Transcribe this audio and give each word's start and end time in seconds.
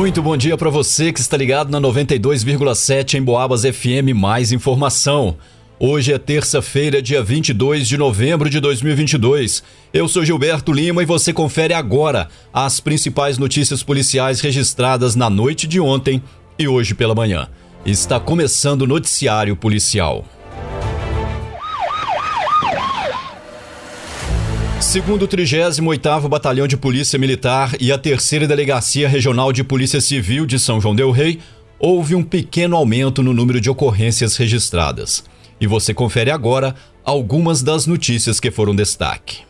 Muito 0.00 0.22
bom 0.22 0.34
dia 0.34 0.56
para 0.56 0.70
você 0.70 1.12
que 1.12 1.20
está 1.20 1.36
ligado 1.36 1.70
na 1.70 1.78
92,7 1.78 3.18
em 3.18 3.22
Boabas 3.22 3.64
FM. 3.64 4.16
Mais 4.16 4.50
informação. 4.50 5.36
Hoje 5.78 6.10
é 6.10 6.18
terça-feira, 6.18 7.02
dia 7.02 7.22
22 7.22 7.86
de 7.86 7.98
novembro 7.98 8.48
de 8.48 8.60
2022. 8.60 9.62
Eu 9.92 10.08
sou 10.08 10.24
Gilberto 10.24 10.72
Lima 10.72 11.02
e 11.02 11.06
você 11.06 11.34
confere 11.34 11.74
agora 11.74 12.28
as 12.50 12.80
principais 12.80 13.36
notícias 13.36 13.82
policiais 13.82 14.40
registradas 14.40 15.14
na 15.14 15.28
noite 15.28 15.66
de 15.66 15.78
ontem 15.78 16.22
e 16.58 16.66
hoje 16.66 16.94
pela 16.94 17.14
manhã. 17.14 17.46
Está 17.84 18.18
começando 18.18 18.82
o 18.82 18.86
noticiário 18.86 19.54
policial. 19.54 20.24
Segundo 24.90 25.22
o 25.22 25.28
38º 25.28 26.28
Batalhão 26.28 26.66
de 26.66 26.76
Polícia 26.76 27.16
Militar 27.16 27.76
e 27.78 27.92
a 27.92 27.96
Terceira 27.96 28.44
Delegacia 28.44 29.08
Regional 29.08 29.52
de 29.52 29.62
Polícia 29.62 30.00
Civil 30.00 30.44
de 30.44 30.58
São 30.58 30.80
João 30.80 30.96
del 30.96 31.12
Rei, 31.12 31.38
houve 31.78 32.16
um 32.16 32.24
pequeno 32.24 32.74
aumento 32.74 33.22
no 33.22 33.32
número 33.32 33.60
de 33.60 33.70
ocorrências 33.70 34.36
registradas. 34.36 35.22
E 35.60 35.66
você 35.68 35.94
confere 35.94 36.32
agora 36.32 36.74
algumas 37.04 37.62
das 37.62 37.86
notícias 37.86 38.40
que 38.40 38.50
foram 38.50 38.74
destaque. 38.74 39.42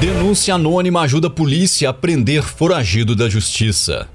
Denúncia 0.00 0.56
anônima 0.56 1.02
ajuda 1.02 1.28
a 1.28 1.30
polícia 1.30 1.90
a 1.90 1.92
prender 1.92 2.42
foragido 2.42 3.14
da 3.14 3.28
justiça. 3.28 4.08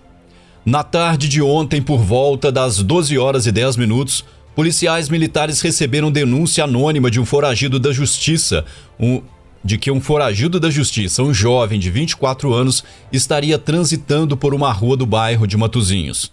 Na 0.65 0.83
tarde 0.83 1.29
de 1.29 1.41
ontem, 1.41 1.81
por 1.81 1.99
volta 1.99 2.51
das 2.51 2.83
12 2.83 3.17
horas 3.17 3.47
e 3.47 3.53
10 3.53 3.77
minutos, 3.77 4.25
Policiais 4.55 5.09
militares 5.09 5.61
receberam 5.61 6.11
denúncia 6.11 6.63
anônima 6.63 7.09
de 7.09 7.19
um 7.19 7.25
foragido 7.25 7.79
da 7.79 7.91
justiça, 7.91 8.65
um, 8.99 9.21
de 9.63 9.77
que 9.77 9.91
um 9.91 10.01
foragido 10.01 10.59
da 10.59 10.69
justiça, 10.69 11.23
um 11.23 11.33
jovem 11.33 11.79
de 11.79 11.89
24 11.89 12.53
anos, 12.53 12.83
estaria 13.11 13.57
transitando 13.57 14.35
por 14.35 14.53
uma 14.53 14.71
rua 14.71 14.97
do 14.97 15.05
bairro 15.05 15.47
de 15.47 15.55
Matozinhos. 15.55 16.31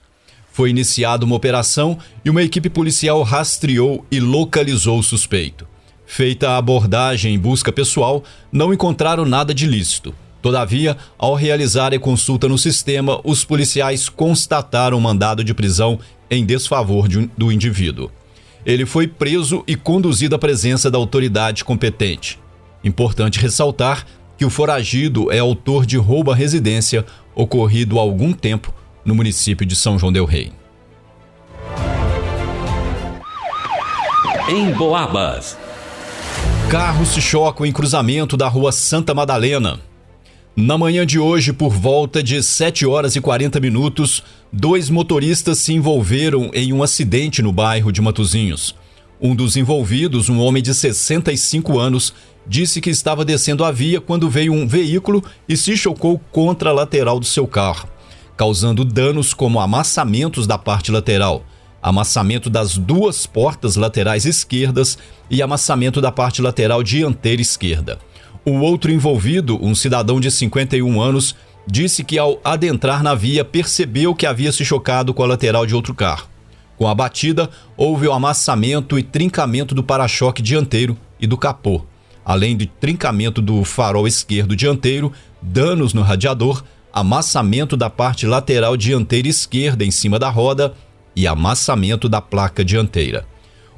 Foi 0.52 0.70
iniciada 0.70 1.24
uma 1.24 1.36
operação 1.36 1.98
e 2.24 2.30
uma 2.30 2.42
equipe 2.42 2.70
policial 2.70 3.22
rastreou 3.22 4.04
e 4.10 4.18
localizou 4.18 4.98
o 4.98 5.02
suspeito. 5.02 5.66
Feita 6.06 6.50
a 6.50 6.56
abordagem 6.56 7.34
em 7.34 7.38
busca 7.38 7.70
pessoal, 7.70 8.24
não 8.50 8.72
encontraram 8.72 9.24
nada 9.24 9.52
de 9.52 9.66
lícito. 9.66 10.14
Todavia, 10.46 10.96
ao 11.18 11.34
realizar 11.34 11.92
a 11.92 11.98
consulta 11.98 12.46
no 12.46 12.56
sistema, 12.56 13.20
os 13.24 13.44
policiais 13.44 14.08
constataram 14.08 15.00
mandado 15.00 15.42
de 15.42 15.52
prisão 15.52 15.98
em 16.30 16.46
desfavor 16.46 17.08
de, 17.08 17.28
do 17.36 17.50
indivíduo. 17.50 18.12
Ele 18.64 18.86
foi 18.86 19.08
preso 19.08 19.64
e 19.66 19.74
conduzido 19.74 20.36
à 20.36 20.38
presença 20.38 20.88
da 20.88 20.98
autoridade 20.98 21.64
competente. 21.64 22.38
Importante 22.84 23.40
ressaltar 23.40 24.06
que 24.38 24.44
o 24.44 24.48
foragido 24.48 25.32
é 25.32 25.40
autor 25.40 25.84
de 25.84 25.96
roubo 25.96 26.30
à 26.30 26.34
residência 26.36 27.04
ocorrido 27.34 27.98
há 27.98 28.02
algum 28.02 28.32
tempo 28.32 28.72
no 29.04 29.16
município 29.16 29.66
de 29.66 29.74
São 29.74 29.98
João 29.98 30.12
del 30.12 30.26
Rei. 30.26 30.52
Em 34.48 34.70
Boabas. 34.70 35.58
Carros 36.70 37.08
se 37.08 37.20
chocam 37.20 37.66
em 37.66 37.72
cruzamento 37.72 38.36
da 38.36 38.46
rua 38.46 38.70
Santa 38.70 39.12
Madalena. 39.12 39.80
Na 40.58 40.78
manhã 40.78 41.04
de 41.04 41.18
hoje, 41.18 41.52
por 41.52 41.68
volta 41.68 42.22
de 42.22 42.42
7 42.42 42.86
horas 42.86 43.14
e 43.14 43.20
40 43.20 43.60
minutos, 43.60 44.22
dois 44.50 44.88
motoristas 44.88 45.58
se 45.58 45.74
envolveram 45.74 46.50
em 46.54 46.72
um 46.72 46.82
acidente 46.82 47.42
no 47.42 47.52
bairro 47.52 47.92
de 47.92 48.00
Matozinhos. 48.00 48.74
Um 49.20 49.36
dos 49.36 49.58
envolvidos, 49.58 50.30
um 50.30 50.40
homem 50.40 50.62
de 50.62 50.74
65 50.74 51.78
anos, 51.78 52.14
disse 52.46 52.80
que 52.80 52.88
estava 52.88 53.22
descendo 53.22 53.66
a 53.66 53.70
via 53.70 54.00
quando 54.00 54.30
veio 54.30 54.54
um 54.54 54.66
veículo 54.66 55.22
e 55.46 55.58
se 55.58 55.76
chocou 55.76 56.18
contra 56.32 56.70
a 56.70 56.72
lateral 56.72 57.20
do 57.20 57.26
seu 57.26 57.46
carro, 57.46 57.86
causando 58.34 58.82
danos 58.82 59.34
como 59.34 59.60
amassamentos 59.60 60.46
da 60.46 60.56
parte 60.56 60.90
lateral, 60.90 61.44
amassamento 61.82 62.48
das 62.48 62.78
duas 62.78 63.26
portas 63.26 63.76
laterais 63.76 64.24
esquerdas 64.24 64.96
e 65.28 65.42
amassamento 65.42 66.00
da 66.00 66.10
parte 66.10 66.40
lateral 66.40 66.82
dianteira 66.82 67.42
esquerda. 67.42 67.98
O 68.48 68.60
outro 68.60 68.92
envolvido, 68.92 69.58
um 69.60 69.74
cidadão 69.74 70.20
de 70.20 70.30
51 70.30 71.00
anos, 71.00 71.34
disse 71.66 72.04
que 72.04 72.16
ao 72.16 72.40
adentrar 72.44 73.02
na 73.02 73.12
via 73.12 73.44
percebeu 73.44 74.14
que 74.14 74.24
havia 74.24 74.52
se 74.52 74.64
chocado 74.64 75.12
com 75.12 75.24
a 75.24 75.26
lateral 75.26 75.66
de 75.66 75.74
outro 75.74 75.92
carro. 75.92 76.28
Com 76.78 76.86
a 76.86 76.94
batida, 76.94 77.50
houve 77.76 78.06
o 78.06 78.12
amassamento 78.12 78.96
e 79.00 79.02
trincamento 79.02 79.74
do 79.74 79.82
para-choque 79.82 80.40
dianteiro 80.40 80.96
e 81.18 81.26
do 81.26 81.36
capô, 81.36 81.82
além 82.24 82.56
de 82.56 82.66
trincamento 82.66 83.42
do 83.42 83.64
farol 83.64 84.06
esquerdo 84.06 84.54
dianteiro, 84.54 85.12
danos 85.42 85.92
no 85.92 86.02
radiador, 86.02 86.62
amassamento 86.92 87.76
da 87.76 87.90
parte 87.90 88.28
lateral 88.28 88.76
dianteira 88.76 89.26
esquerda 89.26 89.84
em 89.84 89.90
cima 89.90 90.20
da 90.20 90.30
roda 90.30 90.72
e 91.16 91.26
amassamento 91.26 92.08
da 92.08 92.20
placa 92.20 92.64
dianteira. 92.64 93.26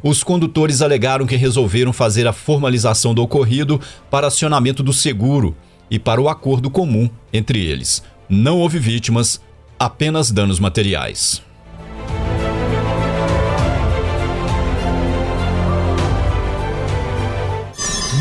Os 0.02 0.22
condutores 0.22 0.80
alegaram 0.80 1.26
que 1.26 1.36
resolveram 1.36 1.92
fazer 1.92 2.26
a 2.26 2.32
formalização 2.32 3.12
do 3.12 3.22
ocorrido 3.22 3.80
para 4.10 4.28
acionamento 4.28 4.82
do 4.82 4.92
seguro 4.92 5.56
e 5.90 5.98
para 5.98 6.20
o 6.20 6.28
acordo 6.28 6.70
comum 6.70 7.10
entre 7.32 7.64
eles. 7.64 8.02
Não 8.28 8.58
houve 8.58 8.78
vítimas, 8.78 9.40
apenas 9.78 10.30
danos 10.30 10.60
materiais. 10.60 11.42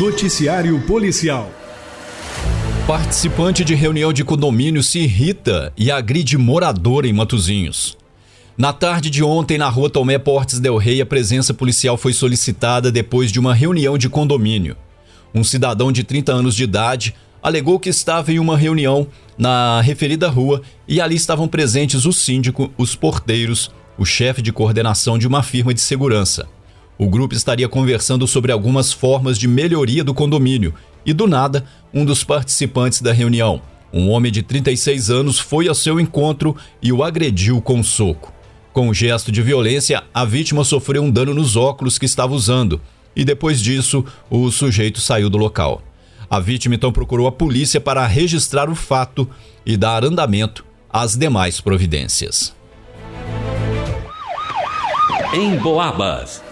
Noticiário 0.00 0.80
Policial. 0.82 1.50
Participante 2.86 3.64
de 3.64 3.74
reunião 3.74 4.12
de 4.12 4.24
condomínio 4.24 4.82
se 4.82 5.00
irrita 5.00 5.72
e 5.76 5.90
agride 5.90 6.38
morador 6.38 7.04
em 7.04 7.12
Matozinhos. 7.12 7.97
Na 8.58 8.72
tarde 8.72 9.08
de 9.08 9.22
ontem, 9.22 9.56
na 9.56 9.68
rua 9.68 9.88
Tomé 9.88 10.18
Portes 10.18 10.58
Del 10.58 10.76
Rey, 10.78 11.00
a 11.00 11.06
presença 11.06 11.54
policial 11.54 11.96
foi 11.96 12.12
solicitada 12.12 12.90
depois 12.90 13.30
de 13.30 13.38
uma 13.38 13.54
reunião 13.54 13.96
de 13.96 14.08
condomínio. 14.08 14.76
Um 15.32 15.44
cidadão 15.44 15.92
de 15.92 16.02
30 16.02 16.32
anos 16.32 16.56
de 16.56 16.64
idade 16.64 17.14
alegou 17.40 17.78
que 17.78 17.88
estava 17.88 18.32
em 18.32 18.40
uma 18.40 18.58
reunião 18.58 19.06
na 19.38 19.80
referida 19.80 20.28
rua 20.28 20.60
e 20.88 21.00
ali 21.00 21.14
estavam 21.14 21.46
presentes 21.46 22.04
o 22.04 22.12
síndico, 22.12 22.68
os 22.76 22.96
porteiros, 22.96 23.70
o 23.96 24.04
chefe 24.04 24.42
de 24.42 24.52
coordenação 24.52 25.16
de 25.16 25.28
uma 25.28 25.44
firma 25.44 25.72
de 25.72 25.80
segurança. 25.80 26.48
O 26.98 27.08
grupo 27.08 27.36
estaria 27.36 27.68
conversando 27.68 28.26
sobre 28.26 28.50
algumas 28.50 28.92
formas 28.92 29.38
de 29.38 29.46
melhoria 29.46 30.02
do 30.02 30.12
condomínio 30.12 30.74
e, 31.06 31.12
do 31.12 31.28
nada, 31.28 31.64
um 31.94 32.04
dos 32.04 32.24
participantes 32.24 33.00
da 33.00 33.12
reunião, 33.12 33.62
um 33.92 34.10
homem 34.10 34.32
de 34.32 34.42
36 34.42 35.10
anos, 35.10 35.38
foi 35.38 35.68
ao 35.68 35.76
seu 35.76 36.00
encontro 36.00 36.56
e 36.82 36.92
o 36.92 37.04
agrediu 37.04 37.62
com 37.62 37.76
um 37.76 37.84
soco. 37.84 38.36
Com 38.72 38.88
um 38.88 38.94
gesto 38.94 39.32
de 39.32 39.42
violência, 39.42 40.04
a 40.12 40.24
vítima 40.24 40.62
sofreu 40.64 41.02
um 41.02 41.10
dano 41.10 41.34
nos 41.34 41.56
óculos 41.56 41.98
que 41.98 42.06
estava 42.06 42.34
usando 42.34 42.80
e 43.14 43.24
depois 43.24 43.60
disso, 43.60 44.04
o 44.30 44.50
sujeito 44.50 45.00
saiu 45.00 45.28
do 45.28 45.36
local. 45.36 45.82
A 46.30 46.38
vítima 46.38 46.74
então 46.74 46.92
procurou 46.92 47.26
a 47.26 47.32
polícia 47.32 47.80
para 47.80 48.06
registrar 48.06 48.70
o 48.70 48.74
fato 48.74 49.28
e 49.66 49.76
dar 49.76 50.04
andamento 50.04 50.64
às 50.88 51.16
demais 51.16 51.60
providências. 51.60 52.54
Em 55.32 55.56
Boabas. 55.56 56.42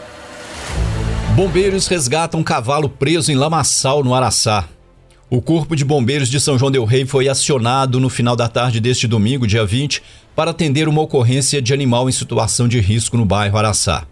Bombeiros 1.35 1.87
resgatam 1.87 2.41
um 2.41 2.45
cavalo 2.45 2.89
preso 2.89 3.31
em 3.31 3.35
lamaçal, 3.35 4.03
no 4.03 4.15
Araçá. 4.15 4.69
O 5.29 5.43
Corpo 5.43 5.75
de 5.75 5.85
Bombeiros 5.85 6.29
de 6.29 6.39
São 6.39 6.57
João 6.57 6.71
Del 6.71 6.85
Rei 6.85 7.05
foi 7.05 7.29
acionado 7.29 7.99
no 7.99 8.09
final 8.09 8.37
da 8.37 8.47
tarde 8.47 8.79
deste 8.79 9.09
domingo, 9.09 9.45
dia 9.45 9.67
20, 9.67 10.01
para 10.37 10.53
atender 10.53 10.89
uma 10.89 11.03
ocorrência 11.03 11.61
de 11.61 11.75
animal 11.75 12.09
em 12.09 12.13
situação 12.13 12.69
de 12.69 12.79
risco 12.79 13.17
no 13.17 13.25
bairro 13.25 13.59
Araçá. 13.59 14.07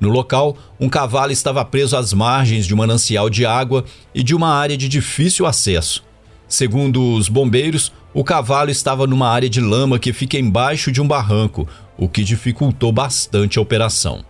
No 0.00 0.08
local, 0.08 0.56
um 0.80 0.88
cavalo 0.88 1.30
estava 1.30 1.64
preso 1.64 1.96
às 1.96 2.12
margens 2.12 2.66
de 2.66 2.74
um 2.74 2.78
manancial 2.78 3.30
de 3.30 3.46
água 3.46 3.84
e 4.12 4.24
de 4.24 4.34
uma 4.34 4.48
área 4.48 4.76
de 4.76 4.88
difícil 4.88 5.46
acesso. 5.46 6.02
Segundo 6.48 7.14
os 7.14 7.28
bombeiros, 7.28 7.92
o 8.12 8.24
cavalo 8.24 8.68
estava 8.68 9.06
numa 9.06 9.28
área 9.28 9.48
de 9.48 9.60
lama 9.60 10.00
que 10.00 10.12
fica 10.12 10.36
embaixo 10.36 10.90
de 10.90 11.00
um 11.00 11.06
barranco, 11.06 11.68
o 11.96 12.08
que 12.08 12.24
dificultou 12.24 12.90
bastante 12.90 13.56
a 13.56 13.62
operação. 13.62 14.24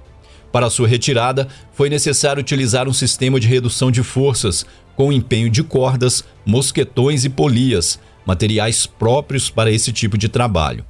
Para 0.57 0.71
sua 0.71 0.89
retirada, 0.89 1.49
foi 1.75 1.91
necessário 1.91 2.41
utilizar 2.41 2.89
um 2.89 2.93
sistema 2.95 3.39
de 3.39 3.47
redução 3.47 3.91
de 3.91 4.03
forças, 4.03 4.65
com 4.97 5.13
empenho 5.13 5.51
de 5.51 5.63
cordas, 5.63 6.25
mosquetões 6.47 7.27
e 7.27 7.29
polias, 7.29 8.01
materiais 8.25 8.87
próprios 8.87 9.51
para 9.51 9.71
esse 9.71 9.93
tipo 9.93 10.17
de 10.17 10.31
trabalho. 10.31 10.83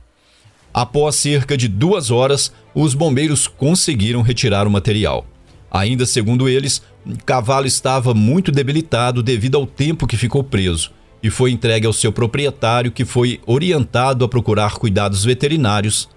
Após 0.72 1.16
cerca 1.16 1.56
de 1.56 1.66
duas 1.66 2.12
horas, 2.12 2.52
os 2.72 2.94
bombeiros 2.94 3.48
conseguiram 3.48 4.22
retirar 4.22 4.68
o 4.68 4.70
material. 4.70 5.26
Ainda 5.68 6.06
segundo 6.06 6.48
eles, 6.48 6.80
o 7.04 7.18
cavalo 7.24 7.66
estava 7.66 8.14
muito 8.14 8.52
debilitado 8.52 9.20
devido 9.20 9.56
ao 9.56 9.66
tempo 9.66 10.06
que 10.06 10.16
ficou 10.16 10.44
preso 10.44 10.92
e 11.20 11.28
foi 11.28 11.50
entregue 11.50 11.88
ao 11.88 11.92
seu 11.92 12.12
proprietário, 12.12 12.92
que 12.92 13.04
foi 13.04 13.40
orientado 13.44 14.24
a 14.24 14.28
procurar 14.28 14.74
cuidados 14.74 15.24
veterinários 15.24 16.08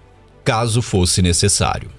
caso 0.44 0.80
fosse 0.80 1.20
necessário. 1.20 1.98